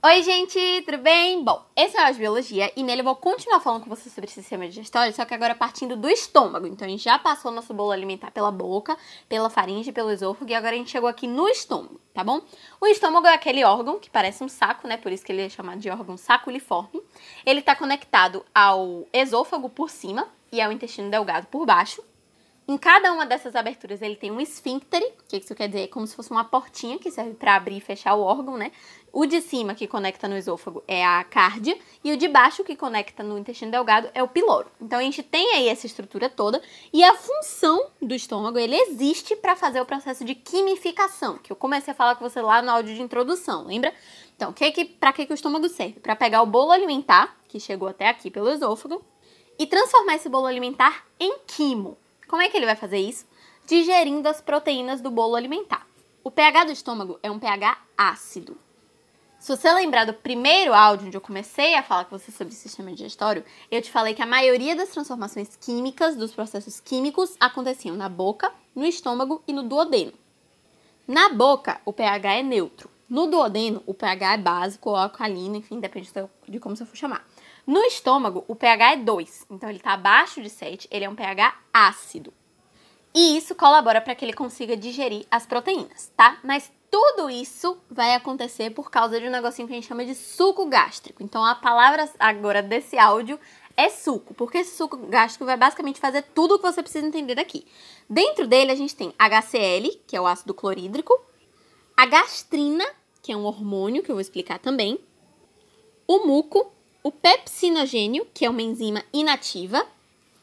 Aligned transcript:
Oi, 0.00 0.22
gente, 0.22 0.56
tudo 0.86 0.98
bem? 0.98 1.42
Bom, 1.42 1.60
esse 1.74 1.96
é 1.96 2.08
o 2.08 2.12
de 2.12 2.20
Biologia 2.20 2.72
e 2.76 2.84
nele 2.84 3.00
eu 3.00 3.04
vou 3.04 3.16
continuar 3.16 3.58
falando 3.58 3.82
com 3.82 3.90
vocês 3.90 4.14
sobre 4.14 4.30
sistema 4.30 4.68
digestório, 4.68 5.12
só 5.12 5.24
que 5.24 5.34
agora 5.34 5.56
partindo 5.56 5.96
do 5.96 6.08
estômago. 6.08 6.68
Então 6.68 6.86
a 6.86 6.88
gente 6.88 7.02
já 7.02 7.18
passou 7.18 7.50
nosso 7.50 7.74
bolo 7.74 7.90
alimentar 7.90 8.30
pela 8.30 8.52
boca, 8.52 8.96
pela 9.28 9.50
faringe, 9.50 9.90
pelo 9.90 10.12
esôfago 10.12 10.48
e 10.48 10.54
agora 10.54 10.76
a 10.76 10.78
gente 10.78 10.92
chegou 10.92 11.08
aqui 11.08 11.26
no 11.26 11.48
estômago, 11.48 12.00
tá 12.14 12.22
bom? 12.22 12.40
O 12.80 12.86
estômago 12.86 13.26
é 13.26 13.34
aquele 13.34 13.64
órgão 13.64 13.98
que 13.98 14.08
parece 14.08 14.44
um 14.44 14.48
saco, 14.48 14.86
né? 14.86 14.96
Por 14.96 15.10
isso 15.10 15.24
que 15.24 15.32
ele 15.32 15.42
é 15.42 15.48
chamado 15.48 15.80
de 15.80 15.90
órgão 15.90 16.16
saculiforme. 16.16 17.02
Ele 17.44 17.60
tá 17.60 17.74
conectado 17.74 18.46
ao 18.54 19.04
esôfago 19.12 19.68
por 19.68 19.90
cima 19.90 20.28
e 20.52 20.60
ao 20.60 20.70
intestino 20.70 21.10
delgado 21.10 21.48
por 21.48 21.66
baixo. 21.66 22.04
Em 22.70 22.76
cada 22.76 23.10
uma 23.14 23.24
dessas 23.24 23.56
aberturas 23.56 24.02
ele 24.02 24.14
tem 24.14 24.30
um 24.30 24.38
esfínctere, 24.38 25.14
que 25.26 25.38
isso 25.38 25.54
quer 25.54 25.68
dizer 25.68 25.84
é 25.84 25.86
como 25.86 26.06
se 26.06 26.14
fosse 26.14 26.30
uma 26.30 26.44
portinha 26.44 26.98
que 26.98 27.10
serve 27.10 27.32
para 27.32 27.56
abrir 27.56 27.78
e 27.78 27.80
fechar 27.80 28.14
o 28.14 28.20
órgão, 28.20 28.58
né? 28.58 28.72
O 29.10 29.24
de 29.24 29.40
cima 29.40 29.74
que 29.74 29.86
conecta 29.86 30.28
no 30.28 30.36
esôfago 30.36 30.84
é 30.86 31.02
a 31.02 31.24
cárdia 31.24 31.78
e 32.04 32.12
o 32.12 32.16
de 32.18 32.28
baixo 32.28 32.62
que 32.62 32.76
conecta 32.76 33.22
no 33.22 33.38
intestino 33.38 33.70
delgado 33.70 34.10
é 34.12 34.22
o 34.22 34.28
piloro. 34.28 34.70
Então 34.78 34.98
a 34.98 35.02
gente 35.02 35.22
tem 35.22 35.54
aí 35.54 35.66
essa 35.66 35.86
estrutura 35.86 36.28
toda 36.28 36.60
e 36.92 37.02
a 37.02 37.14
função 37.14 37.86
do 38.02 38.14
estômago, 38.14 38.58
ele 38.58 38.76
existe 38.76 39.34
para 39.34 39.56
fazer 39.56 39.80
o 39.80 39.86
processo 39.86 40.22
de 40.22 40.34
quimificação, 40.34 41.38
que 41.38 41.50
eu 41.50 41.56
comecei 41.56 41.92
a 41.92 41.96
falar 41.96 42.16
com 42.16 42.28
você 42.28 42.42
lá 42.42 42.60
no 42.60 42.70
áudio 42.70 42.94
de 42.94 43.00
introdução, 43.00 43.64
lembra? 43.64 43.94
Então, 44.36 44.52
que 44.52 44.70
que, 44.72 44.84
para 44.84 45.14
que, 45.14 45.24
que 45.24 45.32
o 45.32 45.34
estômago 45.34 45.70
serve? 45.70 46.00
Para 46.00 46.14
pegar 46.14 46.42
o 46.42 46.46
bolo 46.46 46.70
alimentar, 46.70 47.34
que 47.48 47.58
chegou 47.58 47.88
até 47.88 48.08
aqui 48.08 48.30
pelo 48.30 48.50
esôfago, 48.50 49.02
e 49.58 49.66
transformar 49.66 50.16
esse 50.16 50.28
bolo 50.28 50.44
alimentar 50.44 51.06
em 51.18 51.38
quimo. 51.46 51.96
Como 52.28 52.42
é 52.42 52.50
que 52.50 52.56
ele 52.58 52.66
vai 52.66 52.76
fazer 52.76 52.98
isso? 52.98 53.26
Digerindo 53.66 54.28
as 54.28 54.40
proteínas 54.42 55.00
do 55.00 55.10
bolo 55.10 55.34
alimentar. 55.34 55.86
O 56.22 56.30
pH 56.30 56.64
do 56.64 56.72
estômago 56.72 57.18
é 57.22 57.30
um 57.30 57.38
pH 57.38 57.78
ácido. 57.96 58.58
Se 59.40 59.56
você 59.56 59.72
lembrar 59.72 60.04
do 60.04 60.12
primeiro 60.12 60.74
áudio 60.74 61.06
onde 61.06 61.16
eu 61.16 61.22
comecei 61.22 61.74
a 61.74 61.82
falar 61.82 62.04
com 62.04 62.18
você 62.18 62.30
sobre 62.30 62.52
o 62.52 62.56
sistema 62.56 62.90
digestório, 62.90 63.44
eu 63.70 63.80
te 63.80 63.90
falei 63.90 64.12
que 64.12 64.20
a 64.20 64.26
maioria 64.26 64.76
das 64.76 64.90
transformações 64.90 65.56
químicas, 65.56 66.16
dos 66.16 66.32
processos 66.32 66.80
químicos, 66.80 67.34
aconteciam 67.40 67.96
na 67.96 68.10
boca, 68.10 68.52
no 68.74 68.84
estômago 68.84 69.42
e 69.46 69.52
no 69.52 69.62
duodeno. 69.62 70.12
Na 71.06 71.30
boca, 71.30 71.80
o 71.86 71.94
pH 71.94 72.34
é 72.34 72.42
neutro. 72.42 72.90
No 73.08 73.26
duodeno, 73.26 73.82
o 73.86 73.94
pH 73.94 74.34
é 74.34 74.38
básico 74.38 74.90
ou 74.90 74.96
alcalino, 74.96 75.56
enfim, 75.56 75.80
depende 75.80 76.12
de 76.46 76.60
como 76.60 76.76
você 76.76 76.84
for 76.84 76.96
chamar. 76.96 77.26
No 77.68 77.82
estômago, 77.82 78.46
o 78.48 78.56
pH 78.56 78.92
é 78.94 78.96
2, 78.96 79.46
então 79.50 79.68
ele 79.68 79.76
está 79.76 79.92
abaixo 79.92 80.40
de 80.40 80.48
7, 80.48 80.88
ele 80.90 81.04
é 81.04 81.08
um 81.08 81.14
pH 81.14 81.54
ácido. 81.70 82.32
E 83.14 83.36
isso 83.36 83.54
colabora 83.54 84.00
para 84.00 84.14
que 84.14 84.24
ele 84.24 84.32
consiga 84.32 84.74
digerir 84.74 85.26
as 85.30 85.44
proteínas, 85.44 86.10
tá? 86.16 86.38
Mas 86.42 86.72
tudo 86.90 87.28
isso 87.28 87.76
vai 87.90 88.14
acontecer 88.14 88.70
por 88.70 88.90
causa 88.90 89.20
de 89.20 89.26
um 89.26 89.30
negocinho 89.30 89.68
que 89.68 89.74
a 89.74 89.76
gente 89.76 89.86
chama 89.86 90.02
de 90.02 90.14
suco 90.14 90.64
gástrico. 90.64 91.22
Então 91.22 91.44
a 91.44 91.54
palavra 91.54 92.08
agora 92.18 92.62
desse 92.62 92.98
áudio 92.98 93.38
é 93.76 93.90
suco, 93.90 94.32
porque 94.32 94.56
esse 94.56 94.74
suco 94.74 94.96
gástrico 94.96 95.44
vai 95.44 95.58
basicamente 95.58 96.00
fazer 96.00 96.22
tudo 96.34 96.54
o 96.54 96.58
que 96.58 96.64
você 96.64 96.82
precisa 96.82 97.06
entender 97.06 97.38
aqui. 97.38 97.66
Dentro 98.08 98.46
dele 98.46 98.72
a 98.72 98.76
gente 98.76 98.96
tem 98.96 99.12
HCl, 99.18 100.00
que 100.06 100.16
é 100.16 100.20
o 100.22 100.26
ácido 100.26 100.54
clorídrico, 100.54 101.12
a 101.94 102.06
gastrina, 102.06 102.86
que 103.22 103.30
é 103.30 103.36
um 103.36 103.44
hormônio 103.44 104.02
que 104.02 104.10
eu 104.10 104.14
vou 104.14 104.22
explicar 104.22 104.58
também, 104.58 104.98
o 106.06 106.26
muco, 106.26 106.72
o 107.08 107.12
pepsinogênio, 107.12 108.26
que 108.34 108.44
é 108.44 108.50
uma 108.50 108.60
enzima 108.60 109.02
inativa, 109.14 109.82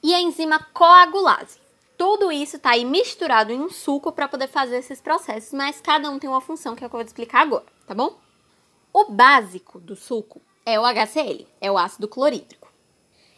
e 0.02 0.16
a 0.16 0.20
enzima 0.20 0.58
coagulase. 0.74 1.60
Tudo 1.96 2.32
isso 2.32 2.56
está 2.56 2.72
aí 2.72 2.84
misturado 2.84 3.52
em 3.52 3.62
um 3.62 3.70
suco 3.70 4.12
para 4.12 4.28
poder 4.28 4.48
fazer 4.48 4.78
esses 4.78 5.00
processos, 5.00 5.54
mas 5.54 5.80
cada 5.80 6.10
um 6.10 6.18
tem 6.18 6.28
uma 6.28 6.42
função 6.42 6.76
que 6.76 6.84
é 6.84 6.88
o 6.88 6.90
que 6.90 6.96
eu 6.96 7.00
vou 7.00 7.06
explicar 7.06 7.42
agora, 7.42 7.66
tá 7.86 7.94
bom? 7.94 8.18
O 8.92 9.12
básico 9.12 9.80
do 9.80 9.96
suco 9.96 10.42
é 10.66 10.80
o 10.80 10.84
HCl, 10.84 11.46
é 11.62 11.72
o 11.72 11.78
ácido 11.78 12.08
clorídrico. 12.08 12.68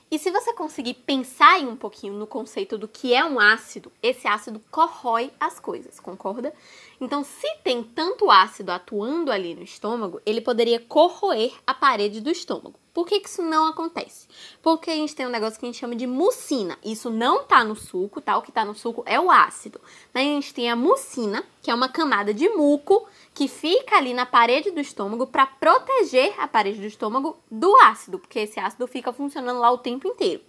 E 0.10 0.18
se 0.18 0.32
você 0.32 0.54
conseguir 0.54 0.94
pensar 0.94 1.60
um 1.60 1.76
pouquinho 1.76 2.14
no 2.14 2.26
conceito 2.26 2.78
do 2.78 2.88
que 2.88 3.14
é 3.14 3.26
um 3.26 3.42
ácido, 3.42 3.92
esse 4.02 4.26
ácido 4.26 4.62
corrói 4.72 5.34
as 5.38 5.60
coisas, 5.60 6.00
concorda? 6.00 6.54
Então, 7.02 7.26
se 7.26 7.58
tem 7.62 7.84
tanto 7.84 8.32
ácido 8.32 8.72
atuando 8.72 9.34
ali 9.34 9.54
no 9.54 9.64
estômago, 9.64 10.22
ele 10.26 10.40
poderia 10.40 10.80
corroer 10.80 11.52
a 11.68 11.74
parede 11.74 12.22
do 12.22 12.30
estômago. 12.30 12.80
Por 12.98 13.06
que, 13.06 13.20
que 13.20 13.30
isso 13.30 13.44
não 13.44 13.68
acontece? 13.68 14.28
Porque 14.60 14.90
a 14.90 14.96
gente 14.96 15.14
tem 15.14 15.28
um 15.28 15.30
negócio 15.30 15.60
que 15.60 15.66
a 15.68 15.70
gente 15.70 15.78
chama 15.78 15.96
de 15.96 16.08
mucina. 16.08 16.80
Isso 16.84 17.12
não 17.12 17.44
tá 17.44 17.64
no 17.64 17.76
suco, 17.76 18.20
tá? 18.20 18.36
O 18.36 18.42
que 18.42 18.52
tá 18.52 18.66
no 18.66 18.74
suco 18.74 19.04
é 19.06 19.20
o 19.20 19.30
ácido. 19.30 19.80
Mas 20.12 20.24
a 20.24 20.32
gente 20.32 20.52
tem 20.52 20.68
a 20.68 20.76
mucina, 20.76 21.44
que 21.62 21.70
é 21.70 21.76
uma 21.76 21.90
camada 21.90 22.34
de 22.34 22.50
muco 22.50 23.08
que 23.36 23.48
fica 23.48 23.98
ali 23.98 24.16
na 24.16 24.26
parede 24.26 24.72
do 24.72 24.80
estômago 24.80 25.28
para 25.28 25.46
proteger 25.46 26.34
a 26.40 26.48
parede 26.48 26.80
do 26.80 26.88
estômago 26.88 27.38
do 27.52 27.72
ácido, 27.84 28.18
porque 28.18 28.40
esse 28.40 28.60
ácido 28.60 28.88
fica 28.88 29.14
funcionando 29.14 29.60
lá 29.60 29.70
o 29.70 29.78
tempo 29.78 30.08
inteiro. 30.08 30.42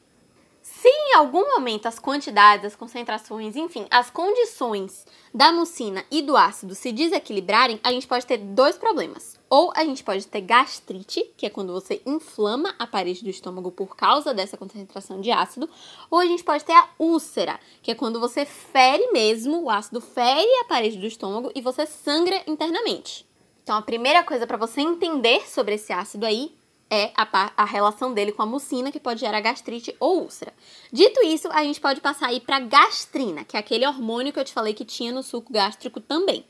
Se 0.63 0.89
em 0.89 1.17
algum 1.17 1.47
momento 1.49 1.85
as 1.85 1.99
quantidades, 1.99 2.65
as 2.65 2.75
concentrações, 2.75 3.57
enfim, 3.57 3.87
as 3.91 4.09
condições 4.09 5.05
da 5.35 5.53
mucina 5.53 6.03
e 6.11 6.23
do 6.23 6.35
ácido 6.35 6.75
se 6.75 6.93
desequilibrarem, 6.93 7.79
a 7.83 7.93
gente 7.93 8.07
pode 8.07 8.25
ter 8.25 8.39
dois 8.39 8.79
problemas. 8.79 9.38
Ou 9.51 9.73
a 9.75 9.85
gente 9.85 10.05
pode 10.05 10.27
ter 10.27 10.43
gastrite, 10.43 11.25
que 11.37 11.47
é 11.47 11.51
quando 11.51 11.73
você 11.73 12.03
inflama 12.05 12.75
a 12.79 12.87
parede 12.87 13.25
do 13.25 13.31
estômago 13.31 13.71
por 13.71 13.97
causa 13.97 14.35
dessa 14.35 14.57
concentração 14.57 15.21
de 15.21 15.31
ácido, 15.31 15.69
ou 16.11 16.19
a 16.19 16.27
gente 16.27 16.45
pode 16.45 16.65
ter 16.65 16.75
a 16.75 16.89
úlcera, 16.99 17.59
que 17.83 17.91
é 17.91 17.95
quando 17.95 18.21
você 18.21 18.45
fere 18.45 19.11
mesmo, 19.11 19.63
o 19.63 19.71
ácido 19.71 20.01
fere 20.01 20.49
a 20.61 20.65
parede 20.65 20.99
do 20.99 21.07
estômago 21.07 21.51
e 21.55 21.63
você 21.63 21.87
sangra 21.87 22.43
internamente. 22.47 23.27
Então, 23.63 23.77
a 23.77 23.83
primeira 23.83 24.23
coisa 24.23 24.47
para 24.47 24.57
você 24.57 24.81
entender 24.81 25.49
sobre 25.49 25.75
esse 25.75 25.93
ácido 25.93 26.27
aí 26.27 26.55
é 26.91 27.13
a, 27.15 27.53
a, 27.57 27.65
relação 27.65 28.15
dele 28.15 28.33
com 28.33 28.43
a 28.43 28.47
mucina, 28.47 28.91
que 28.91 29.01
pode 29.01 29.21
gerar 29.21 29.41
gastrite 29.41 29.95
ou 30.01 30.23
úlcera. 30.23 30.55
Dito 30.93 31.23
isso, 31.25 31.49
a 31.53 31.63
gente 31.63 31.81
pode 31.81 32.01
passar 32.01 32.29
aí 32.29 32.41
para 32.41 32.61
gastrina, 32.61 33.45
que 33.45 33.57
é 33.57 33.61
aquele 33.61 33.87
hormônio 33.87 34.33
que 34.33 34.41
eu 34.41 34.45
te 34.45 34.53
falei 34.53 34.73
que 34.73 34.85
tinha 34.85 35.13
no 35.13 35.23
suco 35.23 35.53
gástrico 35.53 36.01
também. 36.01 36.45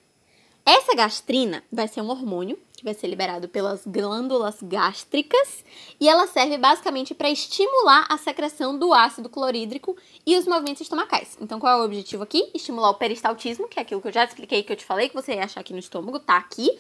Essa 0.71 0.95
gastrina 0.95 1.65
vai 1.73 1.89
ser 1.89 2.03
um 2.03 2.11
hormônio 2.11 2.59
que 2.77 2.85
vai 2.85 2.93
ser 2.93 3.07
liberado 3.07 3.49
pelas 3.49 3.87
glândulas 3.87 4.59
gástricas 4.63 5.65
e 5.99 6.07
ela 6.07 6.27
serve 6.27 6.59
basicamente 6.59 7.15
para 7.15 7.31
estimular 7.31 8.05
a 8.07 8.19
secreção 8.19 8.79
do 8.79 8.93
ácido 8.93 9.31
clorídrico 9.31 9.97
e 10.27 10.37
os 10.37 10.47
movimentos 10.47 10.83
estomacais. 10.83 11.39
Então, 11.41 11.59
qual 11.59 11.79
é 11.79 11.81
o 11.81 11.87
objetivo 11.87 12.23
aqui? 12.23 12.51
Estimular 12.53 12.91
o 12.91 12.97
peristaltismo, 12.97 13.67
que 13.67 13.79
é 13.79 13.83
aquilo 13.83 14.03
que 14.03 14.09
eu 14.09 14.13
já 14.13 14.25
expliquei, 14.25 14.63
que 14.63 14.71
eu 14.71 14.77
te 14.77 14.85
falei, 14.85 15.09
que 15.09 15.15
você 15.15 15.37
ia 15.37 15.45
achar 15.45 15.61
aqui 15.61 15.73
no 15.73 15.79
estômago, 15.79 16.21
tá 16.21 16.37
aqui, 16.37 16.79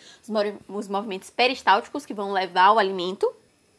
os 0.69 0.87
movimentos 0.87 1.31
peristálticos 1.31 2.04
que 2.04 2.12
vão 2.12 2.31
levar 2.31 2.72
o 2.72 2.78
alimento 2.78 3.27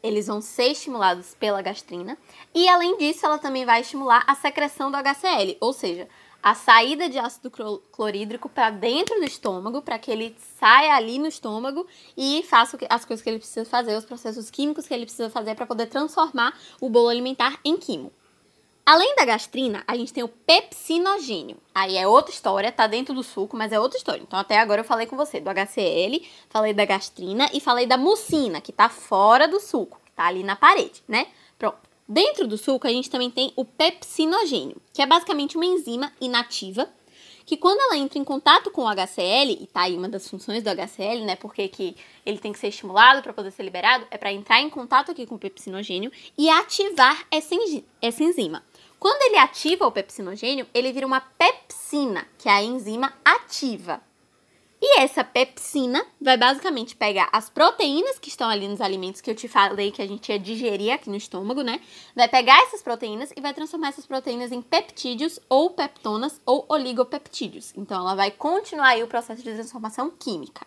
eles 0.02 0.26
vão 0.26 0.40
ser 0.40 0.72
estimulados 0.72 1.34
pela 1.34 1.62
gastrina. 1.62 2.16
E 2.54 2.68
além 2.68 2.96
disso, 2.96 3.26
ela 3.26 3.38
também 3.38 3.64
vai 3.64 3.82
estimular 3.82 4.24
a 4.26 4.34
secreção 4.34 4.90
do 4.90 4.96
HCl, 4.96 5.56
ou 5.60 5.72
seja, 5.72 6.08
a 6.42 6.54
saída 6.54 7.08
de 7.08 7.18
ácido 7.18 7.50
clorídrico 7.92 8.48
para 8.48 8.70
dentro 8.70 9.16
do 9.16 9.24
estômago, 9.24 9.82
para 9.82 9.98
que 9.98 10.10
ele 10.10 10.36
saia 10.58 10.94
ali 10.94 11.18
no 11.18 11.26
estômago 11.26 11.86
e 12.16 12.42
faça 12.48 12.78
as 12.88 13.04
coisas 13.04 13.22
que 13.22 13.28
ele 13.28 13.38
precisa 13.38 13.64
fazer, 13.64 13.96
os 13.96 14.04
processos 14.04 14.50
químicos 14.50 14.86
que 14.86 14.94
ele 14.94 15.04
precisa 15.04 15.28
fazer 15.28 15.54
para 15.54 15.66
poder 15.66 15.86
transformar 15.86 16.58
o 16.80 16.88
bolo 16.88 17.08
alimentar 17.08 17.58
em 17.64 17.76
quimo. 17.76 18.12
Além 18.84 19.14
da 19.14 19.24
gastrina, 19.24 19.84
a 19.86 19.94
gente 19.96 20.12
tem 20.12 20.24
o 20.24 20.28
pepsinogênio. 20.28 21.58
Aí 21.74 21.96
é 21.96 22.08
outra 22.08 22.32
história, 22.32 22.72
tá 22.72 22.86
dentro 22.86 23.14
do 23.14 23.22
suco, 23.22 23.56
mas 23.56 23.70
é 23.70 23.78
outra 23.78 23.98
história. 23.98 24.22
Então 24.22 24.38
até 24.38 24.58
agora 24.58 24.80
eu 24.80 24.84
falei 24.84 25.06
com 25.06 25.16
você 25.16 25.38
do 25.38 25.50
HCl, 25.50 26.26
falei 26.48 26.72
da 26.72 26.84
gastrina 26.84 27.48
e 27.52 27.60
falei 27.60 27.86
da 27.86 27.96
mucina, 27.96 28.60
que 28.60 28.72
tá 28.72 28.88
fora 28.88 29.46
do 29.46 29.60
suco, 29.60 30.00
que 30.04 30.10
tá 30.12 30.24
ali 30.24 30.42
na 30.42 30.56
parede, 30.56 31.02
né? 31.06 31.26
Pronto. 31.58 31.89
Dentro 32.12 32.48
do 32.48 32.58
suco 32.58 32.88
a 32.88 32.90
gente 32.90 33.08
também 33.08 33.30
tem 33.30 33.52
o 33.54 33.64
pepsinogênio, 33.64 34.82
que 34.92 35.00
é 35.00 35.06
basicamente 35.06 35.56
uma 35.56 35.64
enzima 35.64 36.12
inativa 36.20 36.90
que 37.46 37.56
quando 37.56 37.78
ela 37.80 37.96
entra 37.96 38.18
em 38.18 38.24
contato 38.24 38.68
com 38.72 38.82
o 38.82 38.88
HCl, 38.88 39.50
e 39.60 39.68
tá 39.72 39.82
aí 39.82 39.96
uma 39.96 40.08
das 40.08 40.28
funções 40.28 40.60
do 40.60 40.70
HCl, 40.70 41.24
né? 41.24 41.36
Porque 41.36 41.68
que 41.68 41.96
ele 42.26 42.38
tem 42.38 42.52
que 42.52 42.58
ser 42.58 42.66
estimulado 42.66 43.22
para 43.22 43.32
poder 43.32 43.52
ser 43.52 43.62
liberado, 43.62 44.08
é 44.10 44.18
para 44.18 44.32
entrar 44.32 44.60
em 44.60 44.68
contato 44.68 45.12
aqui 45.12 45.24
com 45.24 45.36
o 45.36 45.38
pepsinogênio 45.38 46.10
e 46.36 46.50
ativar 46.50 47.24
essa, 47.30 47.54
essa 48.02 48.24
enzima. 48.24 48.64
Quando 48.98 49.22
ele 49.22 49.38
ativa 49.38 49.86
o 49.86 49.92
pepsinogênio, 49.92 50.66
ele 50.74 50.92
vira 50.92 51.06
uma 51.06 51.20
pepsina, 51.20 52.26
que 52.38 52.48
é 52.48 52.52
a 52.52 52.62
enzima 52.62 53.12
ativa. 53.24 54.02
Essa 55.02 55.24
pepsina 55.24 56.06
vai 56.20 56.36
basicamente 56.36 56.94
pegar 56.94 57.30
as 57.32 57.48
proteínas 57.48 58.18
que 58.18 58.28
estão 58.28 58.50
ali 58.50 58.68
nos 58.68 58.82
alimentos 58.82 59.22
que 59.22 59.30
eu 59.30 59.34
te 59.34 59.48
falei 59.48 59.90
que 59.90 60.02
a 60.02 60.06
gente 60.06 60.30
ia 60.30 60.38
digerir 60.38 60.92
aqui 60.92 61.08
no 61.08 61.16
estômago, 61.16 61.62
né? 61.62 61.80
Vai 62.14 62.28
pegar 62.28 62.62
essas 62.64 62.82
proteínas 62.82 63.32
e 63.34 63.40
vai 63.40 63.54
transformar 63.54 63.88
essas 63.88 64.04
proteínas 64.04 64.52
em 64.52 64.60
peptídeos 64.60 65.40
ou 65.48 65.70
peptonas 65.70 66.38
ou 66.44 66.66
oligopeptídeos. 66.68 67.72
Então 67.78 67.98
ela 67.98 68.14
vai 68.14 68.30
continuar 68.30 68.88
aí 68.88 69.02
o 69.02 69.06
processo 69.06 69.42
de 69.42 69.54
transformação 69.54 70.10
química. 70.10 70.66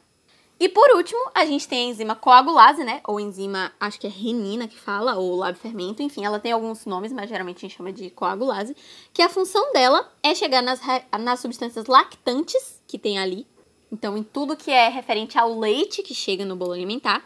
E 0.60 0.68
por 0.68 0.90
último, 0.96 1.22
a 1.36 1.46
gente 1.46 1.68
tem 1.68 1.90
a 1.90 1.92
enzima 1.92 2.16
coagulase, 2.16 2.84
né? 2.84 3.02
Ou 3.08 3.20
enzima, 3.20 3.72
acho 3.80 4.00
que 4.00 4.08
é 4.08 4.10
renina 4.10 4.68
que 4.68 4.80
fala, 4.80 5.16
ou 5.16 5.44
fermento, 5.54 6.02
enfim, 6.02 6.26
ela 6.26 6.40
tem 6.40 6.54
alguns 6.54 6.88
nomes, 6.88 7.14
mas 7.14 7.30
geralmente 7.30 7.58
a 7.58 7.62
gente 7.62 7.78
chama 7.78 7.94
de 7.94 8.10
coagulase, 8.10 8.76
que 9.14 9.22
a 9.22 9.30
função 9.30 9.72
dela 9.74 10.12
é 10.24 10.34
chegar 10.34 10.64
nas, 10.64 10.82
nas 11.20 11.40
substâncias 11.40 11.86
lactantes 11.86 12.82
que 12.88 12.98
tem 12.98 13.20
ali, 13.20 13.46
então 13.94 14.18
em 14.18 14.24
tudo 14.24 14.58
que 14.58 14.72
é 14.72 14.90
referente 14.90 15.38
ao 15.38 15.60
leite 15.60 16.02
que 16.02 16.16
chega 16.16 16.44
no 16.44 16.56
bolo 16.56 16.72
alimentar, 16.72 17.24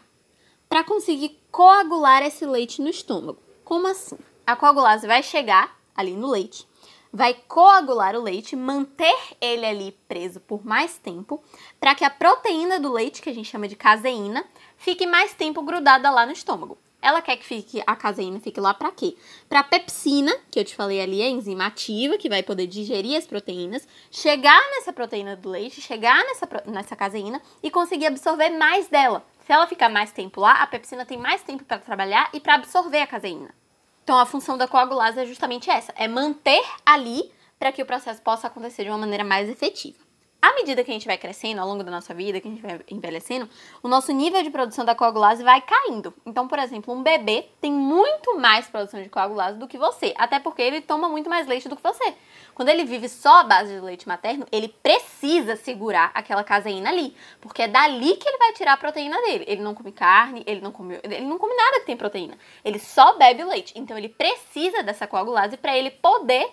para 0.67 0.83
conseguir 0.83 1.39
coagular 1.49 2.21
esse 2.23 2.45
leite 2.45 2.81
no 2.81 2.89
estômago. 2.89 3.39
Como 3.63 3.87
assim? 3.87 4.17
A 4.45 4.53
coagulase 4.53 5.07
vai 5.07 5.23
chegar 5.23 5.79
ali 5.95 6.11
no 6.11 6.27
leite, 6.27 6.67
vai 7.11 7.33
coagular 7.33 8.15
o 8.17 8.21
leite, 8.21 8.53
manter 8.53 9.17
ele 9.39 9.65
ali 9.65 9.97
preso 10.09 10.41
por 10.41 10.65
mais 10.65 10.97
tempo, 10.97 11.41
para 11.79 11.95
que 11.95 12.03
a 12.03 12.09
proteína 12.09 12.81
do 12.81 12.91
leite, 12.91 13.21
que 13.21 13.29
a 13.29 13.33
gente 13.33 13.49
chama 13.49 13.69
de 13.69 13.77
caseína, 13.77 14.45
fique 14.75 15.07
mais 15.07 15.33
tempo 15.33 15.61
grudada 15.61 16.11
lá 16.11 16.25
no 16.25 16.33
estômago. 16.33 16.77
Ela 17.07 17.21
quer 17.21 17.37
que 17.37 17.45
fique 17.45 17.81
a 17.87 17.95
caseína 17.95 18.37
fique 18.41 18.59
lá 18.59 18.73
para 18.73 18.91
quê? 18.91 19.15
Para 19.47 19.63
pepsina, 19.63 20.35
que 20.51 20.59
eu 20.59 20.65
te 20.65 20.75
falei 20.75 20.99
ali, 20.99 21.21
a 21.21 21.29
enzima 21.29 21.65
ativa, 21.65 22.17
que 22.17 22.27
vai 22.27 22.43
poder 22.43 22.67
digerir 22.67 23.17
as 23.17 23.25
proteínas, 23.25 23.87
chegar 24.11 24.61
nessa 24.71 24.91
proteína 24.91 25.37
do 25.37 25.47
leite, 25.47 25.79
chegar 25.79 26.21
nessa, 26.25 26.45
nessa 26.65 26.97
caseína 26.97 27.41
e 27.63 27.71
conseguir 27.71 28.07
absorver 28.07 28.49
mais 28.49 28.89
dela. 28.89 29.25
Se 29.45 29.53
ela 29.53 29.65
ficar 29.67 29.87
mais 29.87 30.11
tempo 30.11 30.41
lá, 30.41 30.61
a 30.61 30.67
pepsina 30.67 31.05
tem 31.05 31.17
mais 31.17 31.41
tempo 31.41 31.63
para 31.63 31.77
trabalhar 31.77 32.29
e 32.33 32.41
para 32.41 32.55
absorver 32.55 32.99
a 32.99 33.07
caseína. 33.07 33.55
Então 34.03 34.19
a 34.19 34.25
função 34.25 34.57
da 34.57 34.67
coagulase 34.67 35.21
é 35.21 35.25
justamente 35.25 35.69
essa, 35.69 35.93
é 35.95 36.09
manter 36.09 36.61
ali 36.85 37.31
para 37.57 37.71
que 37.71 37.81
o 37.81 37.85
processo 37.85 38.21
possa 38.21 38.47
acontecer 38.47 38.83
de 38.83 38.89
uma 38.89 38.97
maneira 38.97 39.23
mais 39.23 39.47
efetiva. 39.47 40.06
À 40.47 40.53
medida 40.53 40.81
que 40.81 40.89
a 40.89 40.93
gente 40.93 41.05
vai 41.05 41.17
crescendo 41.17 41.59
ao 41.59 41.67
longo 41.67 41.83
da 41.83 41.91
nossa 41.91 42.13
vida, 42.13 42.39
que 42.39 42.47
a 42.47 42.51
gente 42.51 42.61
vai 42.61 42.79
envelhecendo, 42.89 43.49
o 43.83 43.87
nosso 43.89 44.13
nível 44.13 44.41
de 44.41 44.49
produção 44.49 44.85
da 44.85 44.95
coagulase 44.95 45.43
vai 45.43 45.59
caindo. 45.59 46.13
Então, 46.25 46.47
por 46.47 46.57
exemplo, 46.57 46.93
um 46.93 47.03
bebê 47.03 47.49
tem 47.59 47.69
muito 47.69 48.39
mais 48.39 48.65
produção 48.65 49.03
de 49.03 49.09
coagulase 49.09 49.57
do 49.57 49.67
que 49.67 49.77
você, 49.77 50.13
até 50.17 50.39
porque 50.39 50.61
ele 50.61 50.79
toma 50.79 51.09
muito 51.09 51.29
mais 51.29 51.47
leite 51.47 51.67
do 51.67 51.75
que 51.75 51.83
você. 51.83 52.13
Quando 52.55 52.69
ele 52.69 52.85
vive 52.85 53.09
só 53.09 53.41
à 53.41 53.43
base 53.43 53.73
de 53.73 53.81
leite 53.81 54.07
materno, 54.07 54.47
ele 54.49 54.69
precisa 54.69 55.57
segurar 55.57 56.11
aquela 56.13 56.45
caseína 56.45 56.91
ali, 56.91 57.13
porque 57.41 57.63
é 57.63 57.67
dali 57.67 58.15
que 58.15 58.29
ele 58.29 58.37
vai 58.37 58.53
tirar 58.53 58.73
a 58.73 58.77
proteína 58.77 59.21
dele. 59.23 59.43
Ele 59.49 59.61
não 59.61 59.75
come 59.75 59.91
carne, 59.91 60.43
ele 60.47 60.61
não 60.61 60.71
come, 60.71 60.97
ele 61.03 61.25
não 61.25 61.37
come 61.37 61.53
nada 61.55 61.81
que 61.81 61.87
tem 61.87 61.97
proteína. 61.97 62.37
Ele 62.63 62.79
só 62.79 63.17
bebe 63.17 63.43
leite. 63.43 63.73
Então 63.75 63.97
ele 63.97 64.07
precisa 64.07 64.81
dessa 64.81 65.05
coagulase 65.05 65.57
para 65.57 65.77
ele 65.77 65.91
poder 65.91 66.49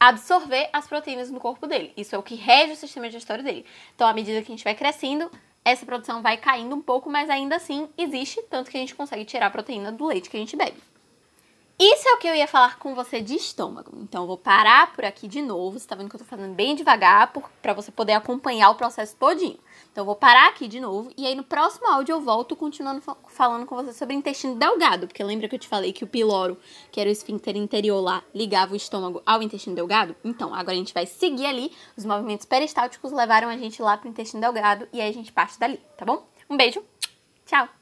absorver 0.00 0.70
as 0.72 0.86
proteínas 0.88 1.30
no 1.30 1.38
corpo 1.38 1.66
dele. 1.66 1.92
Isso 1.94 2.14
é 2.14 2.18
o 2.18 2.22
que 2.22 2.34
rege 2.34 2.72
o 2.72 2.76
sistema 2.76 3.06
digestório 3.06 3.44
dele. 3.44 3.66
Então, 3.94 4.08
à 4.08 4.14
medida 4.14 4.40
que 4.40 4.50
a 4.50 4.56
gente 4.56 4.64
vai 4.64 4.74
crescendo, 4.74 5.30
essa 5.62 5.84
produção 5.84 6.22
vai 6.22 6.38
caindo 6.38 6.74
um 6.74 6.80
pouco, 6.80 7.10
mas 7.10 7.28
ainda 7.28 7.56
assim 7.56 7.86
existe, 7.98 8.42
tanto 8.48 8.70
que 8.70 8.78
a 8.78 8.80
gente 8.80 8.94
consegue 8.94 9.26
tirar 9.26 9.46
a 9.46 9.50
proteína 9.50 9.92
do 9.92 10.06
leite 10.06 10.30
que 10.30 10.36
a 10.38 10.40
gente 10.40 10.56
bebe. 10.56 10.89
Isso 11.82 12.06
é 12.06 12.12
o 12.12 12.18
que 12.18 12.28
eu 12.28 12.34
ia 12.34 12.46
falar 12.46 12.78
com 12.78 12.94
você 12.94 13.22
de 13.22 13.34
estômago. 13.34 13.92
Então, 14.02 14.24
eu 14.24 14.26
vou 14.26 14.36
parar 14.36 14.92
por 14.92 15.02
aqui 15.02 15.26
de 15.26 15.40
novo. 15.40 15.78
Você 15.78 15.88
tá 15.88 15.94
vendo 15.96 16.10
que 16.10 16.16
eu 16.16 16.20
tô 16.20 16.26
fazendo 16.26 16.54
bem 16.54 16.74
devagar 16.74 17.32
para 17.62 17.72
você 17.72 17.90
poder 17.90 18.12
acompanhar 18.12 18.68
o 18.68 18.74
processo 18.74 19.16
todinho. 19.16 19.58
Então, 19.90 20.02
eu 20.02 20.04
vou 20.04 20.14
parar 20.14 20.50
aqui 20.50 20.68
de 20.68 20.78
novo 20.78 21.10
e 21.16 21.26
aí 21.26 21.34
no 21.34 21.42
próximo 21.42 21.86
áudio 21.86 22.12
eu 22.12 22.20
volto 22.20 22.54
continuando 22.54 23.02
falando 23.28 23.64
com 23.64 23.74
você 23.76 23.94
sobre 23.94 24.14
intestino 24.14 24.56
delgado, 24.56 25.06
porque 25.06 25.24
lembra 25.24 25.48
que 25.48 25.54
eu 25.54 25.58
te 25.58 25.66
falei 25.66 25.90
que 25.90 26.04
o 26.04 26.06
piloro, 26.06 26.58
que 26.92 27.00
era 27.00 27.08
o 27.08 27.12
esfíncter 27.12 27.56
interior 27.56 27.98
lá, 27.98 28.22
ligava 28.34 28.74
o 28.74 28.76
estômago 28.76 29.22
ao 29.24 29.42
intestino 29.42 29.74
delgado? 29.74 30.14
Então, 30.22 30.54
agora 30.54 30.72
a 30.72 30.78
gente 30.78 30.92
vai 30.92 31.06
seguir 31.06 31.46
ali. 31.46 31.72
Os 31.96 32.04
movimentos 32.04 32.44
peristálticos 32.44 33.10
levaram 33.10 33.48
a 33.48 33.56
gente 33.56 33.80
lá 33.80 33.96
pro 33.96 34.06
intestino 34.06 34.42
delgado 34.42 34.86
e 34.92 35.00
aí 35.00 35.08
a 35.08 35.14
gente 35.14 35.32
parte 35.32 35.58
dali, 35.58 35.80
tá 35.96 36.04
bom? 36.04 36.28
Um 36.50 36.58
beijo. 36.58 36.84
Tchau. 37.46 37.79